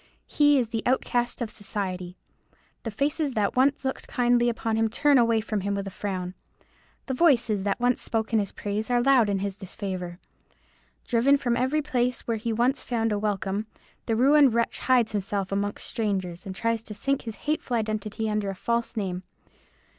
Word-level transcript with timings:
He 0.25 0.57
is 0.57 0.69
the 0.69 0.81
outcast 0.87 1.43
of 1.43 1.51
society. 1.51 2.17
The 2.81 2.89
faces 2.89 3.33
that 3.35 3.55
once 3.55 3.85
looked 3.85 4.07
kindly 4.07 4.51
on 4.51 4.75
him 4.75 4.89
turn 4.89 5.19
away 5.19 5.41
from 5.41 5.61
him 5.61 5.75
with 5.75 5.85
a 5.85 5.91
frown. 5.91 6.33
The 7.05 7.13
voices 7.13 7.61
that 7.65 7.79
once 7.79 8.01
spoke 8.01 8.33
in 8.33 8.39
his 8.39 8.51
praise 8.51 8.89
are 8.89 8.99
loud 8.99 9.29
in 9.29 9.37
his 9.45 9.59
disfavour. 9.59 10.17
Driven 11.05 11.37
from 11.37 11.55
every 11.55 11.83
place 11.83 12.21
where 12.21 12.39
once 12.43 12.81
he 12.81 12.87
found 12.87 13.11
a 13.11 13.19
welcome, 13.19 13.67
the 14.07 14.15
ruined 14.15 14.55
wretch 14.55 14.79
hides 14.79 15.11
himself 15.11 15.51
among 15.51 15.77
strangers, 15.77 16.47
and 16.47 16.55
tries 16.55 16.81
to 16.81 16.95
sink 16.95 17.21
his 17.21 17.35
hateful 17.45 17.77
identity 17.77 18.27
under 18.27 18.49
a 18.49 18.55
false 18.55 18.97
name. 18.97 19.21